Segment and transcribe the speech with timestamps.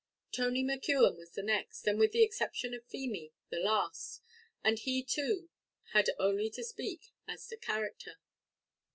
[0.31, 4.23] Tony McKeon was the next, and with the exception of Feemy, the last;
[4.63, 5.49] and he too
[5.93, 8.15] had only to speak as to character.